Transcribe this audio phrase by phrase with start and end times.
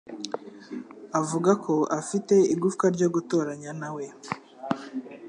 [1.19, 4.05] Avuga ko afite igufwa ryo gutoranya nawe.